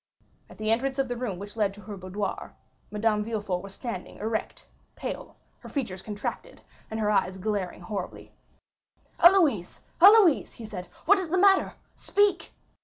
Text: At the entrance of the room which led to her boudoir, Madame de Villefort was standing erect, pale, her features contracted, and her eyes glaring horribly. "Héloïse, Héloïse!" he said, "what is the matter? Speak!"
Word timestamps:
At 0.49 0.57
the 0.57 0.71
entrance 0.71 0.97
of 0.97 1.09
the 1.09 1.15
room 1.15 1.37
which 1.37 1.55
led 1.55 1.75
to 1.75 1.81
her 1.81 1.95
boudoir, 1.95 2.55
Madame 2.89 3.21
de 3.23 3.29
Villefort 3.29 3.61
was 3.61 3.75
standing 3.75 4.17
erect, 4.17 4.65
pale, 4.95 5.35
her 5.59 5.69
features 5.69 6.01
contracted, 6.01 6.63
and 6.89 6.99
her 6.99 7.11
eyes 7.11 7.37
glaring 7.37 7.81
horribly. 7.81 8.33
"Héloïse, 9.19 9.81
Héloïse!" 10.01 10.53
he 10.53 10.65
said, 10.65 10.87
"what 11.05 11.19
is 11.19 11.29
the 11.29 11.37
matter? 11.37 11.75
Speak!" 11.95 12.51